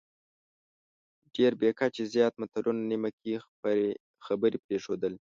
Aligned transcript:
ډېر 1.35 1.51
بې 1.61 1.69
کچې 1.79 2.03
زیات 2.13 2.33
متلونه، 2.41 2.81
نیمه 2.91 3.09
کې 3.19 3.33
خبرې 4.25 4.57
پرېښودل، 4.65 5.13